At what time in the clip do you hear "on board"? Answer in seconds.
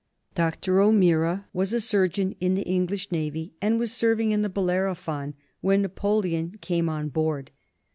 6.89-7.51